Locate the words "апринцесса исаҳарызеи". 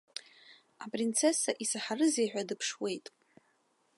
0.83-2.27